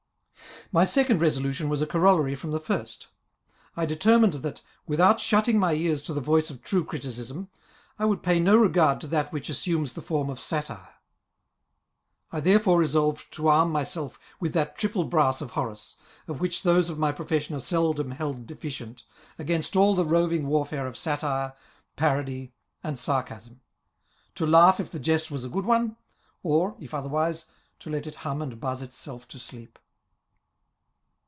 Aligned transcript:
My 0.73 0.85
second 0.85 1.19
resolution 1.19 1.67
was 1.67 1.81
a 1.81 1.85
corollary 1.87 2.33
from 2.33 2.51
the 2.51 2.59
first. 2.61 3.07
1 3.73 3.85
determined 3.89 4.35
that, 4.35 4.61
without 4.87 5.19
shutting 5.19 5.57
nty 5.57 5.75
ears 5.77 6.01
to 6.03 6.13
the 6.13 6.21
voice 6.21 6.49
of 6.49 6.63
true 6.63 6.85
criticism, 6.85 7.49
I 7.99 8.05
would 8.05 8.23
pay 8.23 8.39
no 8.39 8.55
regard 8.55 9.01
to 9.01 9.07
that 9.07 9.33
which 9.33 9.49
assumes 9.49 9.91
the 9.91 10.01
form 10.01 10.29
of 10.29 10.39
satire. 10.39 10.87
I 12.31 12.39
therefore 12.39 12.79
resolved 12.79 13.29
to 13.33 13.49
arm 13.49 13.69
myself 13.69 14.17
with 14.39 14.53
that 14.53 14.77
triple 14.77 15.03
brass 15.03 15.41
of 15.41 15.51
Horace, 15.51 15.97
of 16.25 16.39
which 16.39 16.63
those 16.63 16.89
of 16.89 16.97
my 16.97 17.11
profession 17.11 17.53
are 17.53 17.59
seldom 17.59 18.11
held 18.11 18.47
deficient, 18.47 19.03
against 19.37 19.75
all 19.75 19.93
the 19.93 20.05
roving 20.05 20.47
warfare 20.47 20.87
of 20.87 20.95
satire, 20.95 21.51
parody, 21.97 22.53
and 22.81 22.97
sarcasm; 22.97 23.59
to 24.35 24.47
laugh 24.47 24.79
if 24.79 24.89
the 24.89 24.99
jest 25.01 25.31
was 25.31 25.43
a 25.43 25.49
good 25.49 25.65
one, 25.65 25.97
or, 26.43 26.77
if 26.79 26.93
otherwise, 26.93 27.47
to 27.79 27.89
let 27.89 28.07
it 28.07 28.15
hum 28.23 28.41
and 28.41 28.61
buzz 28.61 28.81
itself 28.81 29.27
to 29.27 29.37
sleep. 29.37 29.77